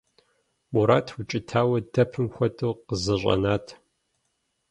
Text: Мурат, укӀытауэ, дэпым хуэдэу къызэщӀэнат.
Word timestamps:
Мурат, 0.71 1.07
укӀытауэ, 1.19 1.79
дэпым 1.93 2.25
хуэдэу 2.33 2.73
къызэщӀэнат. 2.87 3.65